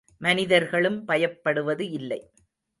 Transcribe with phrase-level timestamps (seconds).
[0.21, 2.21] மனிதர்களும் பயப்படுவது இல்லை.